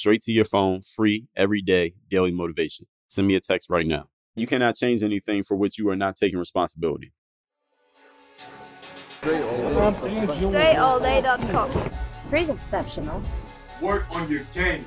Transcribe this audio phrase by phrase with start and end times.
[0.00, 2.86] Straight to your phone, free, every day, daily motivation.
[3.06, 4.08] Send me a text right now.
[4.34, 7.12] You cannot change anything for which you are not taking responsibility.
[9.20, 11.90] DreAllDay.com.
[12.30, 13.20] Pretty exceptional.
[13.82, 14.86] Work on your game.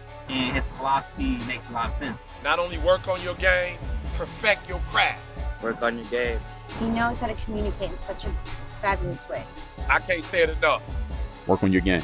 [0.31, 2.17] And his philosophy makes a lot of sense.
[2.41, 3.77] Not only work on your game,
[4.15, 5.21] perfect your craft.
[5.61, 6.39] Work on your game.
[6.79, 8.31] He knows how to communicate in such a
[8.79, 9.43] fabulous way.
[9.89, 10.83] I can't say it enough.
[11.47, 12.01] Work on your game.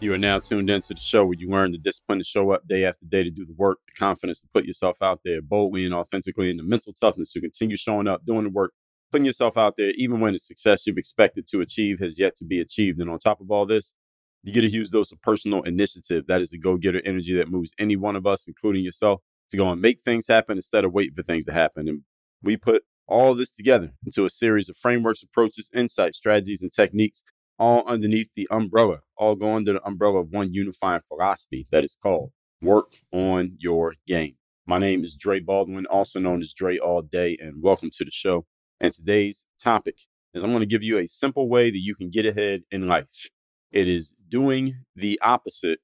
[0.00, 2.66] You are now tuned into the show where you learn the discipline to show up
[2.66, 5.84] day after day to do the work, the confidence to put yourself out there boldly
[5.84, 8.72] and authentically, and the mental toughness to continue showing up, doing the work,
[9.12, 12.44] putting yourself out there, even when the success you've expected to achieve has yet to
[12.44, 12.98] be achieved.
[12.98, 13.94] And on top of all this,
[14.42, 16.26] you get a huge dose of personal initiative.
[16.26, 19.56] That is the go getter energy that moves any one of us, including yourself, to
[19.56, 21.88] go and make things happen instead of waiting for things to happen.
[21.88, 22.02] And
[22.42, 27.24] we put all this together into a series of frameworks, approaches, insights, strategies, and techniques,
[27.58, 31.96] all underneath the umbrella, all go under the umbrella of one unifying philosophy that is
[32.00, 34.36] called Work on Your Game.
[34.66, 38.10] My name is Dre Baldwin, also known as Dre All Day, and welcome to the
[38.10, 38.46] show.
[38.80, 39.98] And today's topic
[40.34, 42.88] is I'm going to give you a simple way that you can get ahead in
[42.88, 43.28] life.
[43.72, 45.80] It is doing the opposite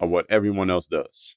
[0.00, 1.34] of what everyone else does.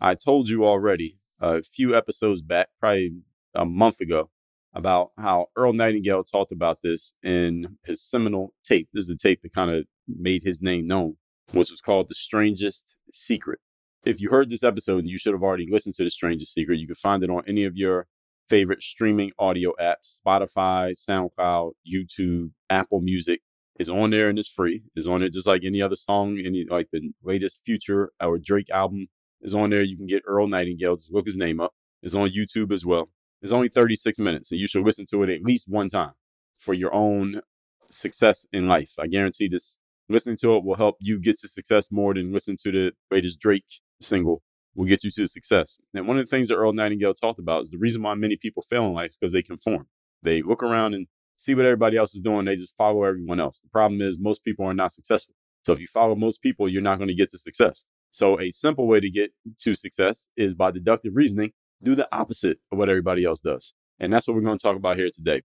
[0.00, 3.12] I told you already a few episodes back, probably
[3.54, 4.30] a month ago,
[4.74, 8.88] about how Earl Nightingale talked about this in his seminal tape.
[8.92, 11.16] This is the tape that kind of made his name known,
[11.52, 13.60] which was called The Strangest Secret.
[14.04, 16.78] If you heard this episode, you should have already listened to The Strangest Secret.
[16.78, 18.06] You can find it on any of your
[18.48, 23.40] favorite streaming audio apps Spotify, SoundCloud, YouTube, Apple Music
[23.78, 24.82] is on there and it's free.
[24.94, 28.70] It's on there just like any other song, any like the latest Future or Drake
[28.70, 29.08] album
[29.40, 29.82] is on there.
[29.82, 30.96] You can get Earl Nightingale.
[30.96, 31.74] Just look his name up.
[32.02, 33.08] It's on YouTube as well.
[33.42, 36.12] It's only 36 minutes, and you should listen to it at least one time
[36.56, 37.42] for your own
[37.90, 38.92] success in life.
[38.98, 39.78] I guarantee this.
[40.08, 43.40] Listening to it will help you get to success more than listening to the latest
[43.40, 43.64] Drake
[44.00, 44.42] single
[44.74, 45.80] will get you to success.
[45.94, 48.36] And one of the things that Earl Nightingale talked about is the reason why many
[48.36, 49.88] people fail in life is because they conform.
[50.22, 52.46] They look around and see what everybody else is doing.
[52.46, 53.60] They just follow everyone else.
[53.60, 55.34] The problem is most people are not successful.
[55.62, 57.86] So if you follow most people, you're not going to get to success.
[58.10, 59.32] So a simple way to get
[59.62, 61.52] to success is by deductive reasoning,
[61.82, 63.74] do the opposite of what everybody else does.
[63.98, 65.42] And that's what we're going to talk about here today.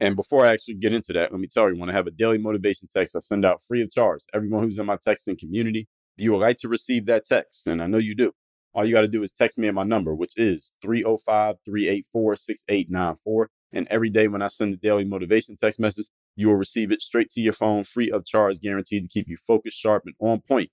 [0.00, 2.10] And before I actually get into that, let me tell you, when I have a
[2.10, 5.86] daily motivation text I send out free of charge, everyone who's in my texting community,
[6.16, 8.32] if you would like to receive that text, and I know you do,
[8.74, 12.36] all you got to do is text me at my number, which is 305 384
[12.36, 13.50] 6894.
[13.72, 16.06] And every day when I send the daily motivation text message,
[16.36, 19.36] you will receive it straight to your phone, free of charge, guaranteed to keep you
[19.36, 20.70] focused, sharp, and on point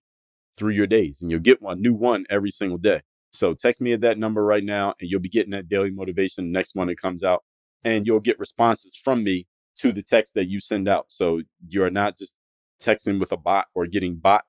[0.58, 1.22] through your days.
[1.22, 3.02] And you'll get one new one every single day.
[3.32, 6.46] So text me at that number right now, and you'll be getting that daily motivation
[6.46, 7.44] the next one that comes out.
[7.84, 11.06] And you'll get responses from me to the text that you send out.
[11.10, 12.36] So you're not just
[12.82, 14.44] texting with a bot or getting bot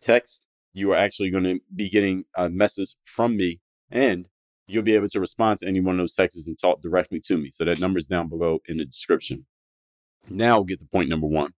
[0.00, 0.44] text.
[0.72, 3.60] You are actually going to be getting a message from me
[3.90, 4.28] and
[4.68, 7.38] you'll be able to respond to any one of those texts and talk directly to
[7.38, 7.50] me.
[7.50, 9.46] So that number is down below in the description.
[10.28, 11.52] Now we'll get to point number one.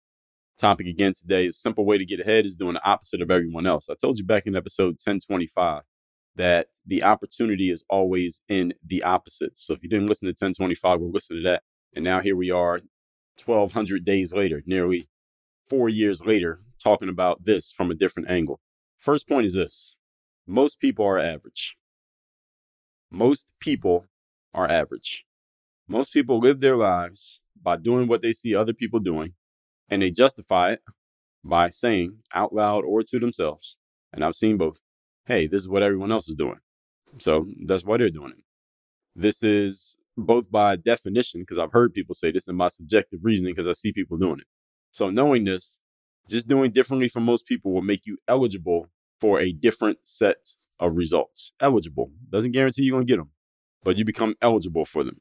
[0.58, 3.66] Topic again today is simple way to get ahead is doing the opposite of everyone
[3.66, 3.88] else.
[3.88, 5.82] I told you back in episode 1025
[6.36, 9.56] that the opportunity is always in the opposite.
[9.56, 11.62] So if you didn't listen to 1025, we'll listen to that.
[11.94, 12.80] And now here we are
[13.44, 15.06] 1200 days later, nearly
[15.68, 18.60] four years later, talking about this from a different angle.
[18.98, 19.94] First point is this.
[20.46, 21.77] Most people are average.
[23.10, 24.06] Most people
[24.52, 25.24] are average.
[25.86, 29.34] Most people live their lives by doing what they see other people doing,
[29.88, 30.82] and they justify it
[31.42, 33.78] by saying out loud or to themselves,
[34.12, 34.80] and I've seen both,
[35.26, 36.58] hey, this is what everyone else is doing.
[37.18, 38.44] So that's why they're doing it.
[39.16, 43.52] This is both by definition, because I've heard people say this, and by subjective reasoning,
[43.54, 44.46] because I see people doing it.
[44.90, 45.80] So knowing this,
[46.28, 50.96] Just doing differently from most people will make you eligible for a different set of
[50.96, 51.52] results.
[51.60, 53.30] Eligible doesn't guarantee you're going to get them,
[53.82, 55.20] but you become eligible for them.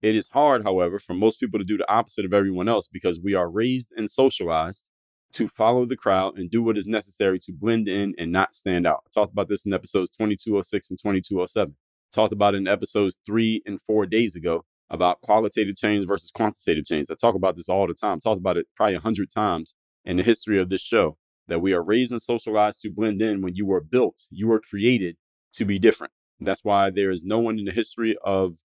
[0.00, 3.20] It is hard, however, for most people to do the opposite of everyone else because
[3.22, 4.90] we are raised and socialized
[5.34, 8.86] to follow the crowd and do what is necessary to blend in and not stand
[8.86, 9.04] out.
[9.06, 11.76] I talked about this in episodes 2206 and 2207.
[12.12, 16.84] Talked about it in episodes three and four days ago about qualitative change versus quantitative
[16.84, 17.06] change.
[17.10, 18.16] I talk about this all the time.
[18.16, 21.16] I talked about it probably a hundred times in the history of this show
[21.52, 24.60] that we are raised and socialized to blend in when you were built, you were
[24.60, 25.16] created
[25.52, 26.12] to be different.
[26.40, 28.56] That's why there is no one in the history of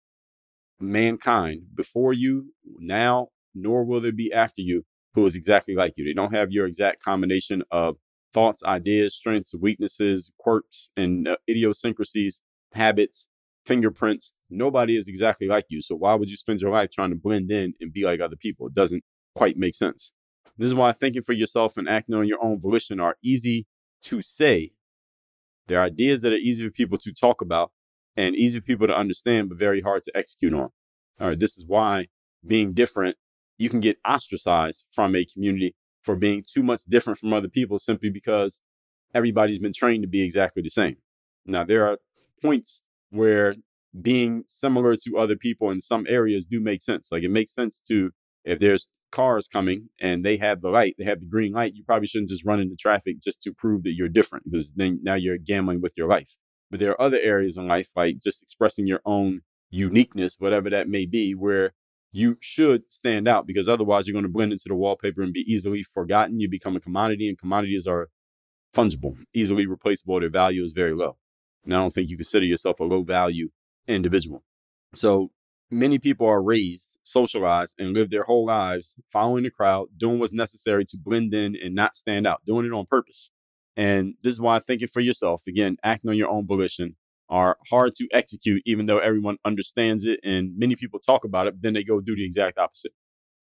[0.80, 6.06] mankind before you, now, nor will there be after you who is exactly like you.
[6.06, 7.98] They don't have your exact combination of
[8.34, 12.42] thoughts, ideas, strengths, weaknesses, quirks, and uh, idiosyncrasies,
[12.74, 13.28] habits,
[13.66, 14.34] fingerprints.
[14.50, 15.82] Nobody is exactly like you.
[15.82, 18.38] So why would you spend your life trying to blend in and be like other
[18.38, 18.68] people?
[18.68, 19.04] It doesn't
[19.36, 20.14] quite make sense.
[20.58, 23.68] This is why thinking for yourself and acting on your own volition are easy
[24.04, 24.72] to say.
[25.68, 27.72] They're ideas that are easy for people to talk about
[28.16, 30.70] and easy for people to understand, but very hard to execute on.
[31.20, 32.08] All right, this is why
[32.46, 33.18] being different,
[33.58, 37.78] you can get ostracized from a community for being too much different from other people
[37.78, 38.62] simply because
[39.14, 40.98] everybody's been trained to be exactly the same.
[41.46, 41.98] Now, there are
[42.42, 43.56] points where
[44.00, 47.12] being similar to other people in some areas do make sense.
[47.12, 48.12] Like it makes sense to,
[48.44, 51.84] if there's cars coming and they have the light, they have the green light, you
[51.84, 55.16] probably shouldn't just run into traffic just to prove that you're different because then now
[55.16, 56.38] you're gambling with your life.
[56.70, 60.90] But there are other areas in life, like just expressing your own uniqueness, whatever that
[60.90, 61.72] may be, where
[62.12, 65.46] you should stand out because otherwise you're going to blend into the wallpaper and be
[65.52, 66.40] easily forgotten.
[66.40, 68.10] You become a commodity, and commodities are
[68.76, 70.20] fungible, easily replaceable.
[70.20, 71.18] Their value is very low.
[71.64, 73.50] And I don't think you consider yourself a low value
[73.88, 74.44] individual.
[74.96, 75.32] So
[75.70, 80.34] many people are raised, socialized, and live their whole lives following the crowd, doing what's
[80.34, 83.32] necessary to blend in and not stand out, doing it on purpose.
[83.76, 86.96] And this is why thinking for yourself, again, acting on your own volition,
[87.30, 91.56] are hard to execute, even though everyone understands it and many people talk about it,
[91.56, 92.94] but then they go do the exact opposite.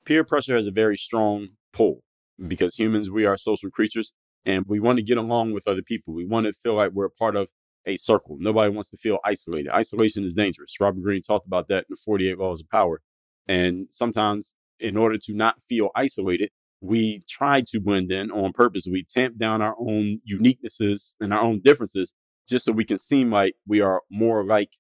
[0.05, 2.03] Peer pressure has a very strong pull
[2.47, 4.13] because humans, we are social creatures
[4.45, 6.15] and we want to get along with other people.
[6.15, 7.51] We want to feel like we're a part of
[7.87, 8.37] a circle.
[8.39, 9.71] Nobody wants to feel isolated.
[9.71, 10.75] Isolation is dangerous.
[10.81, 13.03] Robert Greene talked about that in the 48 Laws of Power.
[13.47, 16.51] And sometimes, in order to not feel isolated,
[16.81, 18.87] we try to blend in on purpose.
[18.91, 22.15] We tamp down our own uniquenesses and our own differences
[22.49, 24.75] just so we can seem like we are more like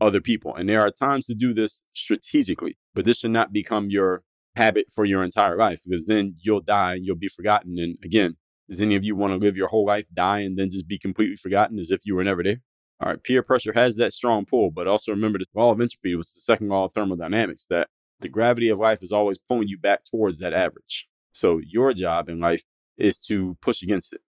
[0.00, 0.54] other people.
[0.54, 4.22] And there are times to do this strategically, but this should not become your
[4.56, 7.78] habit for your entire life because then you'll die and you'll be forgotten.
[7.78, 8.36] And again,
[8.68, 10.98] does any of you want to live your whole life, die, and then just be
[10.98, 12.62] completely forgotten as if you were never there?
[13.00, 16.14] All right, peer pressure has that strong pull, but also remember the law of entropy
[16.16, 17.88] was the second law of thermodynamics that
[18.20, 21.06] the gravity of life is always pulling you back towards that average.
[21.32, 22.64] So your job in life
[22.96, 24.20] is to push against it.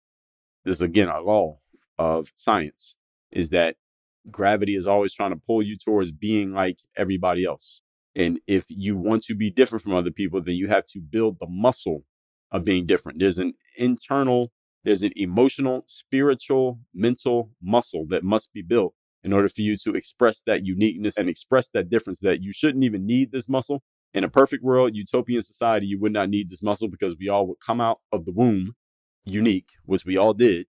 [0.65, 1.61] This is again a law
[1.99, 2.97] of science
[3.33, 3.77] is that
[4.31, 7.81] gravity is always trying to pull you towards being like everybody else.
[8.15, 11.39] And if you want to be different from other people, then you have to build
[11.41, 12.05] the muscle
[12.51, 13.19] of being different.
[13.19, 14.53] There's an internal,
[14.85, 18.95] there's an emotional, spiritual, mental muscle that must be built
[19.25, 22.85] in order for you to express that uniqueness and express that difference that you shouldn't
[22.85, 23.83] even need this muscle.
[24.15, 27.47] In a perfect world, utopian society, you would not need this muscle because we all
[27.47, 28.75] would come out of the womb
[29.25, 30.67] unique, which we all did.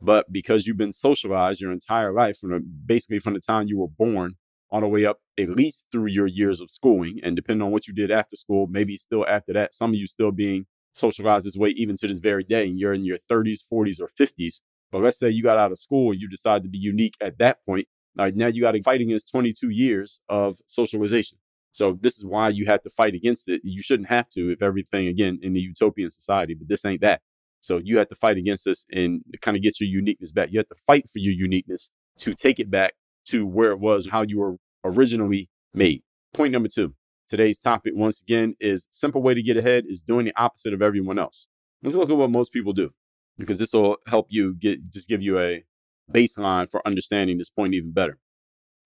[0.00, 3.78] But because you've been socialized your entire life, from the, basically from the time you
[3.78, 4.34] were born
[4.70, 7.86] all the way up, at least through your years of schooling, and depending on what
[7.86, 11.56] you did after school, maybe still after that, some of you still being socialized this
[11.56, 14.60] way even to this very day, and you're in your 30s, 40s, or 50s.
[14.90, 17.38] But let's say you got out of school and you decide to be unique at
[17.38, 17.88] that point.
[18.16, 21.38] Right now you got to fight against 22 years of socialization.
[21.72, 23.62] So this is why you have to fight against it.
[23.64, 27.22] You shouldn't have to if everything again in the utopian society, but this ain't that.
[27.60, 30.50] So you have to fight against this and kind of get your uniqueness back.
[30.52, 32.92] You have to fight for your uniqueness to take it back
[33.26, 36.02] to where it was, how you were originally made.
[36.34, 36.94] Point number two.
[37.28, 40.82] Today's topic, once again, is simple way to get ahead is doing the opposite of
[40.82, 41.48] everyone else.
[41.82, 42.90] Let's look at what most people do
[43.38, 45.64] because this will help you get, just give you a
[46.12, 48.18] baseline for understanding this point even better.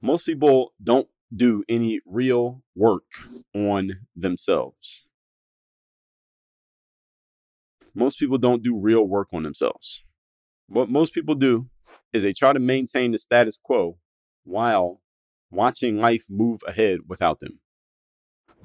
[0.01, 3.05] Most people don't do any real work
[3.55, 5.07] on themselves
[7.97, 10.05] most people don't do real work on themselves.
[10.69, 11.69] What most people do
[12.13, 13.97] is they try to maintain the status quo
[14.45, 15.01] while
[15.51, 17.61] watching life move ahead without them.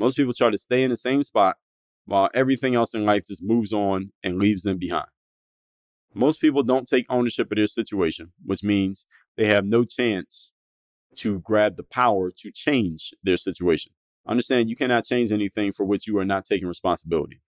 [0.01, 1.57] Most people try to stay in the same spot
[2.05, 5.05] while everything else in life just moves on and leaves them behind.
[6.15, 9.05] Most people don't take ownership of their situation, which means
[9.37, 10.53] they have no chance
[11.17, 13.91] to grab the power to change their situation.
[14.27, 17.39] Understand you cannot change anything for which you are not taking responsibility.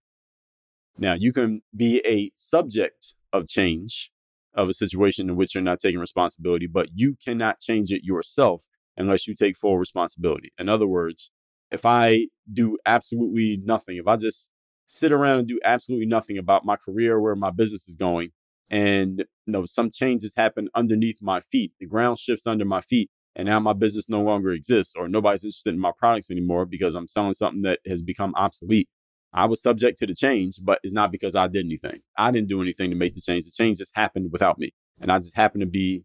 [0.96, 4.12] Now, you can be a subject of change
[4.54, 8.66] of a situation in which you're not taking responsibility, but you cannot change it yourself
[8.96, 10.52] unless you take full responsibility.
[10.56, 11.32] In other words,
[11.74, 14.50] if I do absolutely nothing, if I just
[14.86, 18.30] sit around and do absolutely nothing about my career, where my business is going,
[18.70, 23.10] and you know some changes happen underneath my feet, the ground shifts under my feet,
[23.34, 26.94] and now my business no longer exists, or nobody's interested in my products anymore because
[26.94, 28.88] I'm selling something that has become obsolete.
[29.32, 32.00] I was subject to the change, but it's not because I did anything.
[32.16, 33.44] I didn't do anything to make the change.
[33.44, 34.70] The change just happened without me.
[35.00, 36.04] And I just happened to be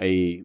[0.00, 0.44] a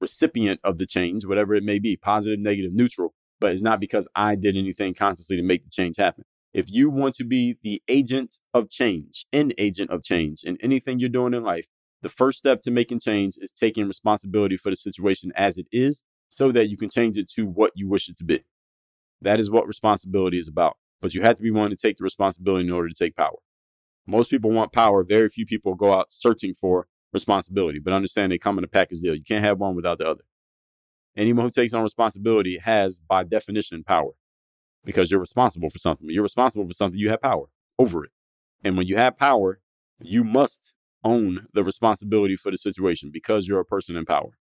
[0.00, 4.08] recipient of the change, whatever it may be, positive, negative, neutral, but it's not because
[4.16, 6.24] I did anything consciously to make the change happen.
[6.54, 10.98] If you want to be the agent of change, an agent of change in anything
[10.98, 11.68] you're doing in life,
[12.00, 16.04] the first step to making change is taking responsibility for the situation as it is
[16.28, 18.44] so that you can change it to what you wish it to be.
[19.20, 22.04] That is what responsibility is about but you have to be willing to take the
[22.04, 23.36] responsibility in order to take power.
[24.06, 25.04] Most people want power.
[25.04, 29.00] Very few people go out searching for responsibility, but understand they come in a package
[29.00, 29.14] deal.
[29.14, 30.22] You can't have one without the other.
[31.16, 34.12] Anyone who takes on responsibility has, by definition, power
[34.84, 36.08] because you're responsible for something.
[36.10, 37.46] You're responsible for something, you have power
[37.78, 38.10] over it.
[38.64, 39.60] And when you have power,
[40.00, 40.72] you must
[41.04, 44.38] own the responsibility for the situation because you're a person in power.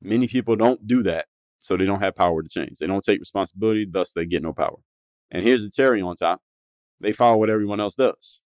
[0.00, 1.26] Many people don't do that,
[1.58, 2.78] so they don't have power to change.
[2.78, 4.78] They don't take responsibility, thus, they get no power.
[5.30, 6.40] And here's the cherry on top
[7.00, 8.40] they follow what everyone else does.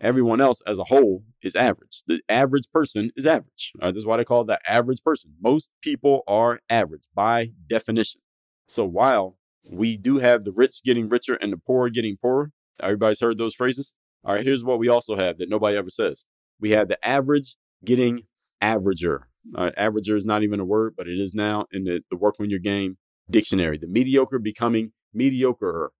[0.00, 2.02] Everyone else as a whole is average.
[2.06, 3.72] The average person is average.
[3.80, 5.34] All right, this is why they call it the average person.
[5.40, 8.20] Most people are average by definition.
[8.68, 9.38] So while
[9.68, 13.54] we do have the rich getting richer and the poor getting poorer, everybody's heard those
[13.54, 13.92] phrases.
[14.24, 16.26] All right, here's what we also have that nobody ever says.
[16.60, 18.22] We have the average getting
[18.62, 19.22] averager.
[19.52, 22.36] Right, averager is not even a word, but it is now in the, the work
[22.38, 22.98] on your game
[23.30, 23.78] dictionary.
[23.78, 25.92] The mediocre becoming mediocre.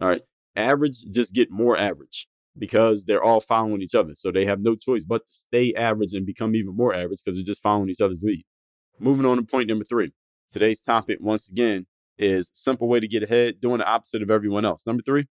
[0.00, 0.22] All right.
[0.56, 2.26] Average just get more average
[2.58, 4.14] because they're all following each other.
[4.14, 7.38] So they have no choice but to stay average and become even more average because
[7.38, 8.44] they're just following each other's lead.
[8.98, 10.12] Moving on to point number three.
[10.50, 11.86] Today's topic, once again,
[12.18, 14.86] is simple way to get ahead, doing the opposite of everyone else.
[14.86, 15.26] Number three,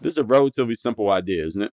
[0.00, 1.72] this is a relatively simple idea, isn't it?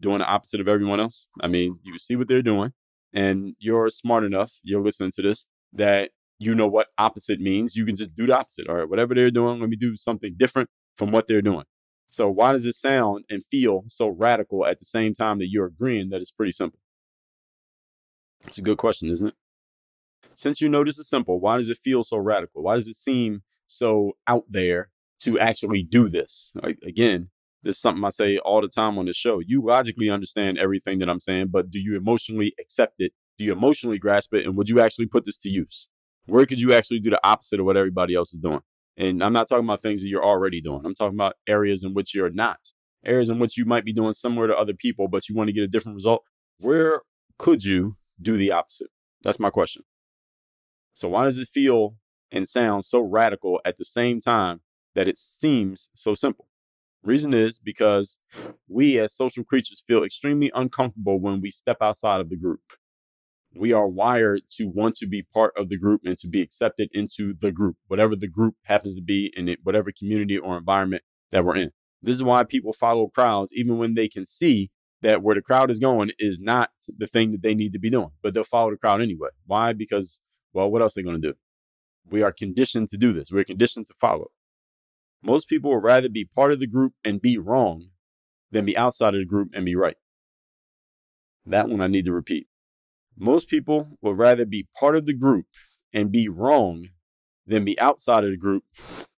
[0.00, 1.28] Doing the opposite of everyone else.
[1.40, 2.72] I mean, you see what they're doing,
[3.12, 7.74] and you're smart enough, you're listening to this, that you know what opposite means.
[7.74, 8.68] You can just do the opposite.
[8.68, 11.64] All right, whatever they're doing, let me do something different from what they're doing.
[12.08, 15.66] So why does it sound and feel so radical at the same time that you're
[15.66, 16.80] agreeing that it's pretty simple?
[18.46, 19.34] It's a good question, isn't it?
[20.34, 22.62] Since you know this is simple, why does it feel so radical?
[22.62, 26.52] Why does it seem so out there to actually do this?
[26.62, 27.30] Like, again,
[27.62, 29.40] this is something I say all the time on the show.
[29.40, 33.12] You logically understand everything that I'm saying, but do you emotionally accept it?
[33.36, 34.46] Do you emotionally grasp it?
[34.46, 35.88] And would you actually put this to use?
[36.26, 38.60] Where could you actually do the opposite of what everybody else is doing?
[38.98, 40.82] And I'm not talking about things that you're already doing.
[40.84, 42.58] I'm talking about areas in which you're not,
[43.06, 45.52] areas in which you might be doing similar to other people, but you want to
[45.52, 46.24] get a different result.
[46.58, 47.02] Where
[47.38, 48.88] could you do the opposite?
[49.22, 49.84] That's my question.
[50.92, 51.94] So, why does it feel
[52.32, 54.62] and sound so radical at the same time
[54.96, 56.48] that it seems so simple?
[57.04, 58.18] Reason is because
[58.66, 62.60] we as social creatures feel extremely uncomfortable when we step outside of the group
[63.58, 66.88] we are wired to want to be part of the group and to be accepted
[66.92, 71.02] into the group, whatever the group happens to be in it, whatever community or environment
[71.32, 71.70] that we're in.
[72.00, 74.70] This is why people follow crowds, even when they can see
[75.02, 77.90] that where the crowd is going is not the thing that they need to be
[77.90, 79.28] doing, but they'll follow the crowd anyway.
[79.46, 79.72] Why?
[79.72, 80.20] Because,
[80.52, 81.34] well, what else are they going to do?
[82.08, 83.30] We are conditioned to do this.
[83.30, 84.28] We're conditioned to follow.
[85.22, 87.88] Most people would rather be part of the group and be wrong
[88.50, 89.96] than be outside of the group and be right.
[91.44, 92.46] That one I need to repeat.
[93.20, 95.46] Most people would rather be part of the group
[95.92, 96.90] and be wrong
[97.46, 98.62] than be outside of the group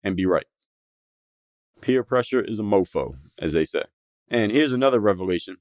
[0.04, 0.46] and be right.
[1.80, 3.84] Peer pressure is a mofo, as they say.
[4.28, 5.56] And here's another revelation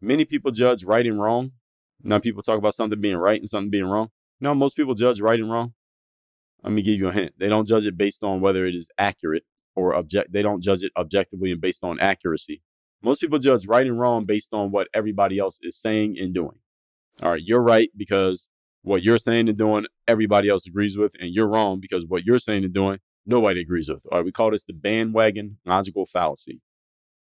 [0.00, 1.52] many people judge right and wrong.
[2.02, 4.10] Now, people talk about something being right and something being wrong.
[4.40, 5.74] No, most people judge right and wrong.
[6.62, 7.34] Let me give you a hint.
[7.38, 10.32] They don't judge it based on whether it is accurate or object.
[10.32, 12.62] They don't judge it objectively and based on accuracy.
[13.02, 16.58] Most people judge right and wrong based on what everybody else is saying and doing
[17.22, 18.50] all right, you're right because
[18.82, 22.38] what you're saying and doing, everybody else agrees with, and you're wrong because what you're
[22.38, 24.06] saying and doing, nobody agrees with.
[24.10, 26.60] All right, we call this the bandwagon logical fallacy.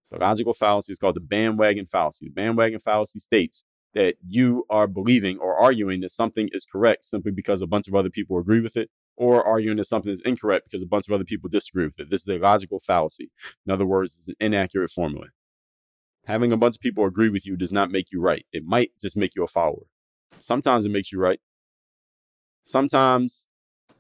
[0.02, 2.26] So, logical fallacy is called the bandwagon fallacy.
[2.26, 3.64] The bandwagon fallacy states
[3.94, 7.94] that you are believing or arguing that something is correct simply because a bunch of
[7.94, 11.14] other people agree with it, or arguing that something is incorrect because a bunch of
[11.14, 12.10] other people disagree with it.
[12.10, 13.30] This is a logical fallacy.
[13.66, 15.26] In other words, it's an inaccurate formula.
[16.26, 18.46] Having a bunch of people agree with you does not make you right.
[18.52, 19.84] It might just make you a follower.
[20.38, 21.40] Sometimes it makes you right.
[22.64, 23.46] Sometimes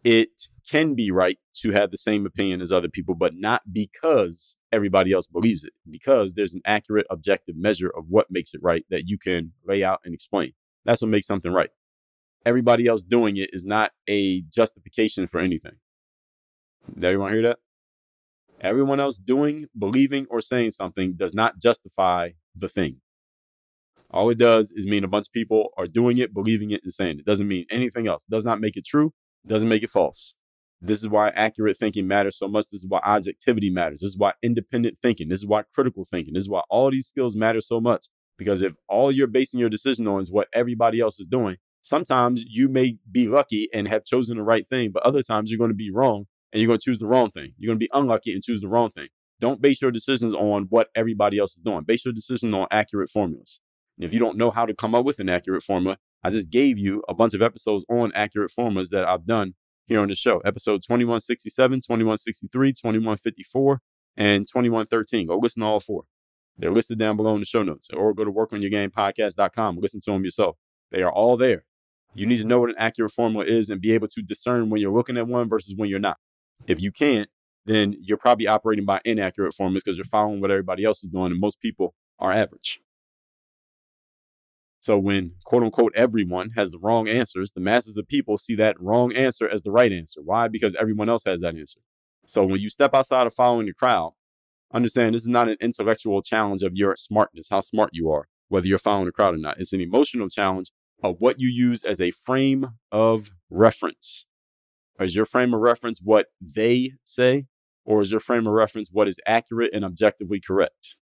[0.02, 4.56] it can be right to have the same opinion as other people, but not because
[4.72, 8.84] everybody else believes it, because there's an accurate, objective measure of what makes it right
[8.90, 10.52] that you can lay out and explain.
[10.84, 11.70] That's what makes something right.
[12.46, 15.76] Everybody else doing it is not a justification for anything.
[16.94, 17.58] Did everyone hear that?
[18.64, 23.02] Everyone else doing, believing, or saying something does not justify the thing.
[24.10, 26.90] All it does is mean a bunch of people are doing it, believing it, and
[26.90, 27.18] saying it.
[27.20, 28.24] it doesn't mean anything else.
[28.24, 29.12] It does not make it true.
[29.44, 30.34] It doesn't make it false.
[30.80, 32.70] This is why accurate thinking matters so much.
[32.70, 34.00] This is why objectivity matters.
[34.00, 35.28] This is why independent thinking.
[35.28, 36.32] This is why critical thinking.
[36.32, 38.06] This is why all these skills matter so much.
[38.38, 42.42] Because if all you're basing your decision on is what everybody else is doing, sometimes
[42.48, 45.70] you may be lucky and have chosen the right thing, but other times you're going
[45.70, 46.24] to be wrong
[46.54, 47.52] and you're going to choose the wrong thing.
[47.58, 49.08] You're going to be unlucky and choose the wrong thing.
[49.40, 51.82] Don't base your decisions on what everybody else is doing.
[51.82, 53.60] Base your decision on accurate formulas.
[53.98, 56.50] And if you don't know how to come up with an accurate formula, I just
[56.50, 59.54] gave you a bunch of episodes on accurate formulas that I've done
[59.86, 60.38] here on the show.
[60.38, 63.80] Episode 2167, 2163, 2154,
[64.16, 65.26] and 2113.
[65.26, 66.04] Go listen to all four.
[66.56, 69.78] They're listed down below in the show notes or go to workonyourgamepodcast.com.
[69.80, 70.56] Listen to them yourself.
[70.92, 71.64] They are all there.
[72.14, 74.80] You need to know what an accurate formula is and be able to discern when
[74.80, 76.18] you're looking at one versus when you're not.
[76.66, 77.28] If you can't,
[77.66, 81.32] then you're probably operating by inaccurate formulas because you're following what everybody else is doing,
[81.32, 82.80] and most people are average.
[84.80, 88.78] So when quote unquote everyone has the wrong answers, the masses of people see that
[88.78, 90.20] wrong answer as the right answer.
[90.22, 90.46] Why?
[90.46, 91.80] Because everyone else has that answer.
[92.26, 94.12] So when you step outside of following the crowd,
[94.74, 98.66] understand this is not an intellectual challenge of your smartness, how smart you are, whether
[98.66, 99.58] you're following the crowd or not.
[99.58, 100.70] It's an emotional challenge
[101.02, 104.26] of what you use as a frame of reference.
[105.00, 107.46] Is your frame of reference what they say,
[107.84, 110.96] or is your frame of reference what is accurate and objectively correct?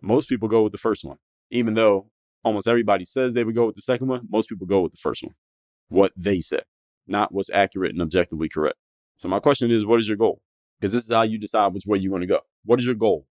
[0.00, 1.18] Most people go with the first one
[1.50, 2.10] even though
[2.44, 4.98] almost everybody says they would go with the second one, most people go with the
[4.98, 5.34] first one.
[5.88, 6.60] What they say,
[7.06, 8.76] not what's accurate and objectively correct.
[9.16, 10.40] So my question is, what is your goal?
[10.78, 12.40] Because this is how you decide which way you want to go.
[12.64, 13.26] What is your goal?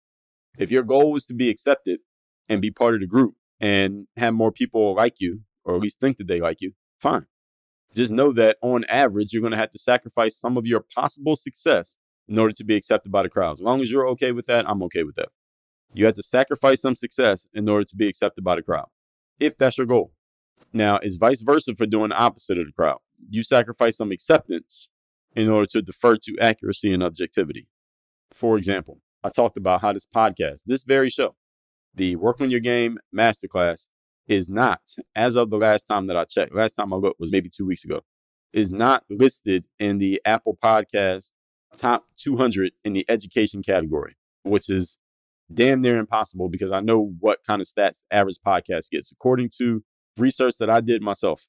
[0.57, 1.99] If your goal is to be accepted
[2.49, 5.99] and be part of the group and have more people like you, or at least
[5.99, 7.27] think that they like you, fine.
[7.97, 11.35] Just know that on average, you're going to have to sacrifice some of your possible
[11.35, 13.53] success in order to be accepted by the crowd.
[13.53, 15.29] As long as you're okay with that, I'm okay with that.
[15.95, 18.89] You have to sacrifice some success in order to be accepted by the crowd,
[19.39, 20.11] if that's your goal.
[20.71, 22.99] Now, it's vice versa for doing the opposite of the crowd.
[23.29, 24.89] You sacrifice some acceptance
[25.35, 27.67] in order to defer to accuracy and objectivity.
[28.29, 31.35] For example, I talked about how this podcast, this very show,
[31.95, 33.87] the Work on Your Game Masterclass,
[34.27, 34.81] is not,
[35.15, 37.65] as of the last time that I checked, last time I looked was maybe two
[37.65, 38.01] weeks ago,
[38.53, 41.33] is not listed in the Apple Podcast
[41.75, 44.97] top 200 in the education category, which is
[45.53, 49.11] damn near impossible because I know what kind of stats average podcast gets.
[49.11, 49.83] According to
[50.17, 51.47] research that I did myself,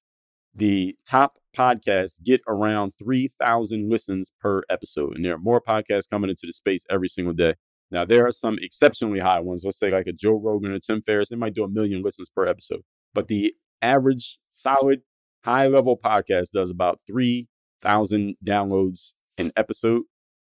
[0.55, 5.17] the top podcasts get around 3,000 listens per episode.
[5.17, 7.55] And there are more podcasts coming into the space every single day.
[7.91, 9.63] Now, there are some exceptionally high ones.
[9.65, 11.31] Let's say like a Joe Rogan or Tim Ferriss.
[11.31, 12.83] They might do a million listens per episode.
[13.15, 15.01] But the average solid
[15.45, 20.03] high level podcast does about 3,000 downloads an episode.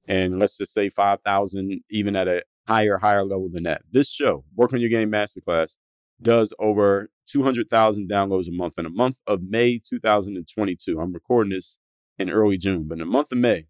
[0.08, 3.84] And let's just say 5,000 even at a higher, higher level than that.
[3.89, 5.78] This show, Work on Your Game Masterclass,
[6.21, 10.99] does over 200,000 downloads a month in a month of May 2022.
[10.99, 11.78] I'm recording this
[12.17, 13.67] in early June, but in the month of May,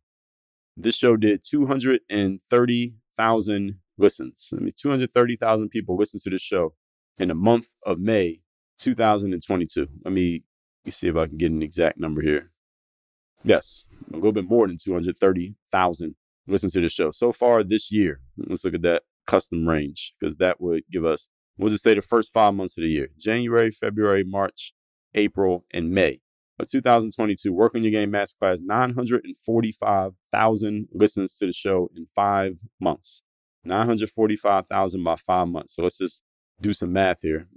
[0.76, 1.44] this show did
[3.20, 4.54] 230,000 listens.
[4.56, 6.74] I mean, 230,000 people listen to this show
[7.18, 8.42] in the month of May
[8.80, 9.88] 2022.
[10.06, 10.42] Let me, let
[10.86, 12.52] me see if I can get an exact number here.
[13.44, 16.16] Yes, a little bit more than 230,000
[16.48, 17.12] listen to the show.
[17.12, 21.30] So far this year, let's look at that custom range because that would give us,
[21.58, 24.74] we'll just say the first five months of the year January, February, March,
[25.14, 26.22] April, and May
[26.60, 27.54] of 2022.
[27.54, 33.22] Work on Your Game Masterclass, 945,000 listens to the show in five months.
[33.64, 35.76] 945,000 by five months.
[35.76, 36.24] So let's just
[36.62, 37.48] do some math here.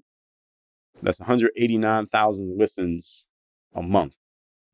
[1.01, 3.27] That's 189,000 listens
[3.75, 4.17] a month.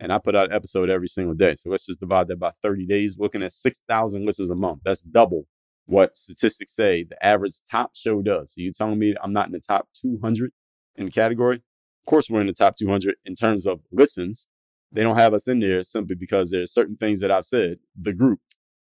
[0.00, 1.54] And I put out an episode every single day.
[1.56, 4.82] So let's just divide that by 30 days, looking at 6,000 listens a month.
[4.84, 5.46] That's double
[5.86, 8.54] what statistics say the average top show does.
[8.54, 10.52] So you're telling me I'm not in the top 200
[10.96, 11.62] in the category?
[12.08, 14.48] Course, we're in the top 200 in terms of listens.
[14.90, 17.80] They don't have us in there simply because there's certain things that I've said.
[17.94, 18.40] The group,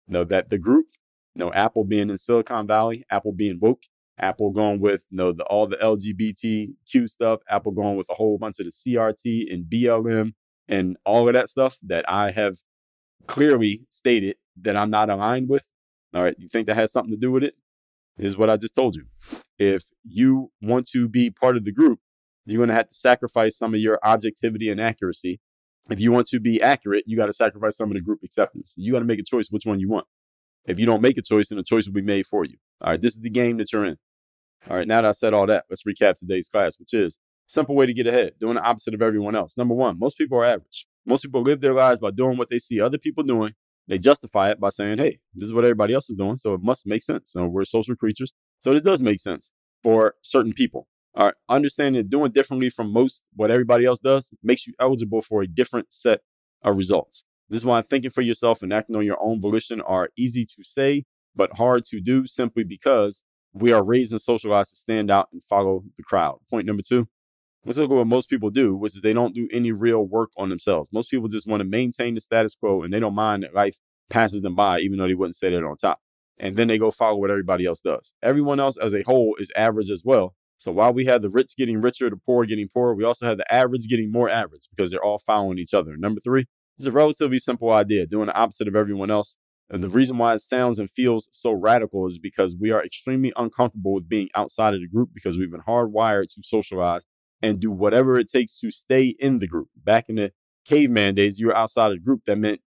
[0.07, 0.87] you know, that the group,
[1.35, 3.83] you know, Apple being in Silicon Valley, Apple being woke,
[4.17, 8.39] Apple going with you know the, all the LGBTQ stuff, Apple going with a whole
[8.39, 10.33] bunch of the CRT and BLM
[10.67, 12.55] and all of that stuff that I have
[13.27, 15.69] clearly stated that I'm not aligned with.
[16.15, 17.53] All right, you think that has something to do with it?
[18.17, 19.05] Is what I just told you.
[19.59, 21.99] If you want to be part of the group,
[22.45, 25.39] you're going to have to sacrifice some of your objectivity and accuracy
[25.89, 28.73] If you want to be accurate, you got to sacrifice some of the group acceptance.
[28.77, 30.07] You got to make a choice which one you want.
[30.65, 32.55] If you don't make a choice, then a choice will be made for you.
[32.81, 33.97] All right, this is the game that you're in.
[34.69, 37.75] All right, now that I said all that, let's recap today's class, which is simple
[37.75, 39.57] way to get ahead, doing the opposite of everyone else.
[39.57, 40.87] Number one, most people are average.
[41.05, 43.53] Most people live their lives by doing what they see other people doing.
[43.89, 46.61] They justify it by saying, hey, this is what everybody else is doing, so it
[46.63, 47.31] must make sense.
[47.31, 48.31] So we're social creatures.
[48.59, 49.51] So this does make sense
[49.83, 50.87] for certain people.
[51.15, 55.43] All right, understanding doing differently from most what everybody else does makes you eligible for
[55.43, 56.21] a different set
[56.63, 57.23] of results.
[57.49, 60.63] This is why thinking for yourself and acting on your own volition are easy to
[60.63, 63.23] say, but hard to do simply because
[63.53, 66.39] we are raised and socialized to stand out and follow the crowd.
[66.49, 67.07] Point number two.
[67.65, 70.31] Let's look at what most people do, which is they don't do any real work
[70.35, 70.89] on themselves.
[70.91, 73.77] Most people just want to maintain the status quo and they don't mind that life
[74.09, 75.99] passes them by, even though they wouldn't say that on top.
[76.37, 78.15] And then they go follow what everybody else does.
[78.21, 80.35] Everyone else as a whole is average as well.
[80.63, 83.37] So while we have the rich getting richer, the poor getting poorer, we also have
[83.37, 85.97] the average getting more average because they're all following each other.
[85.97, 86.45] Number three,
[86.77, 89.35] it's a relatively simple idea, doing the opposite of everyone else.
[89.69, 93.33] And the reason why it sounds and feels so radical is because we are extremely
[93.35, 97.05] uncomfortable with being outside of the group because we've been hardwired to socialize
[97.41, 99.67] and do whatever it takes to stay in the group.
[99.75, 100.31] Back in the
[100.65, 102.21] caveman days, you were outside of the group.
[102.25, 102.61] That meant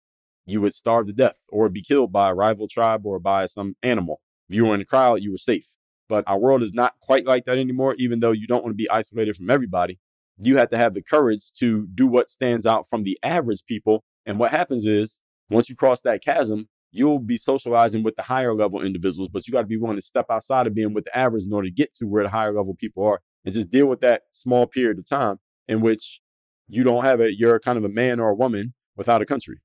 [0.47, 3.77] you would starve to death or be killed by a rival tribe or by some
[3.85, 4.21] animal.
[4.49, 5.69] If you were in the crowd, you were safe.
[6.09, 8.77] But our world is not quite like that anymore, even though you don't want to
[8.77, 9.99] be isolated from everybody
[10.39, 14.05] you have to have the courage to do what stands out from the average people.
[14.27, 18.55] And what happens is once you cross that chasm, you'll be socializing with the higher
[18.55, 21.17] level individuals, but you got to be willing to step outside of being with the
[21.17, 23.87] average in order to get to where the higher level people are and just deal
[23.87, 25.39] with that small period of time
[25.69, 26.21] in which
[26.69, 27.35] you don't have it.
[27.37, 29.61] You're kind of a man or a woman without a country.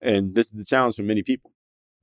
[0.00, 1.52] And this is the challenge for many people.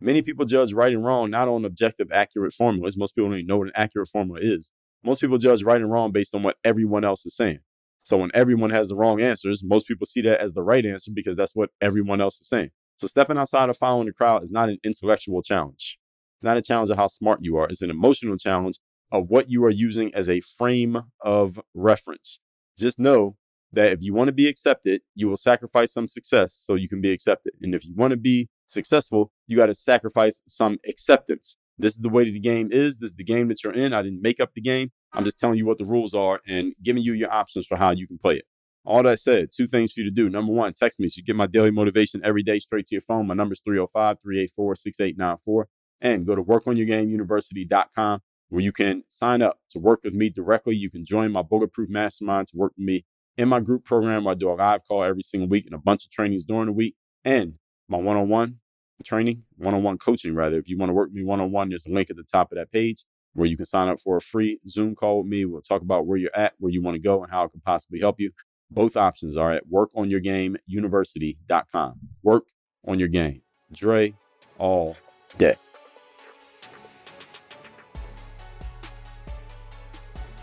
[0.01, 2.97] Many people judge right and wrong not on objective, accurate formulas.
[2.97, 4.71] Most people don't even know what an accurate formula is.
[5.03, 7.59] Most people judge right and wrong based on what everyone else is saying.
[8.03, 11.11] So when everyone has the wrong answers, most people see that as the right answer
[11.13, 12.69] because that's what everyone else is saying.
[12.97, 15.97] So stepping outside of following the crowd is not an intellectual challenge.
[16.37, 17.67] It's not a challenge of how smart you are.
[17.67, 18.77] It's an emotional challenge
[19.11, 22.39] of what you are using as a frame of reference.
[22.77, 23.37] Just know
[23.71, 27.01] that if you want to be accepted, you will sacrifice some success so you can
[27.01, 27.53] be accepted.
[27.61, 31.57] And if you want to be successful, you got to sacrifice some acceptance.
[31.77, 32.99] This is the way that the game is.
[32.99, 33.93] This is the game that you're in.
[33.93, 34.91] I didn't make up the game.
[35.13, 37.91] I'm just telling you what the rules are and giving you your options for how
[37.91, 38.45] you can play it.
[38.85, 40.29] All that said, two things for you to do.
[40.29, 43.01] Number one, text me so you get my daily motivation every day straight to your
[43.01, 43.27] phone.
[43.27, 45.67] My number is 305 384 6894.
[46.01, 50.75] And go to workonyourgameuniversity.com where you can sign up to work with me directly.
[50.75, 53.05] You can join my Bulletproof Mastermind to work with me
[53.37, 55.79] in my group program where I do a live call every single week and a
[55.79, 56.95] bunch of trainings during the week.
[57.23, 57.55] And
[57.87, 58.59] my one on one
[59.03, 60.57] training, one on one coaching, rather.
[60.57, 62.23] If you want to work with me one on one, there's a link at the
[62.23, 65.27] top of that page where you can sign up for a free Zoom call with
[65.27, 65.45] me.
[65.45, 67.61] We'll talk about where you're at, where you want to go, and how it can
[67.61, 68.31] possibly help you.
[68.71, 71.99] Both options are at workonyourgameuniversity.com.
[72.23, 72.45] Work
[72.87, 73.41] on your game.
[73.71, 74.15] Dre
[74.57, 74.97] all
[75.37, 75.55] day.